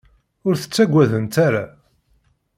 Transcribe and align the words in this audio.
Ur 0.47 0.55
t-ttagadent 0.57 1.35
ara. 1.47 1.65